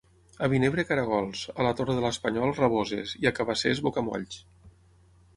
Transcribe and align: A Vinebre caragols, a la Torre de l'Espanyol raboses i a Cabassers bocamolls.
A 0.45 0.47
Vinebre 0.51 0.83
caragols, 0.91 1.43
a 1.63 1.67
la 1.67 1.73
Torre 1.81 1.95
de 1.97 2.01
l'Espanyol 2.05 2.53
raboses 2.59 3.13
i 3.25 3.29
a 3.31 3.33
Cabassers 3.41 3.83
bocamolls. 3.89 4.41